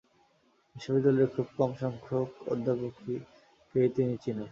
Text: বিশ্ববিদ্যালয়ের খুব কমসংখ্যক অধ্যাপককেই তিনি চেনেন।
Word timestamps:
বিশ্ববিদ্যালয়ের 0.75 1.31
খুব 1.33 1.47
কমসংখ্যক 1.57 2.29
অধ্যাপককেই 2.47 3.89
তিনি 3.95 4.13
চেনেন। 4.23 4.47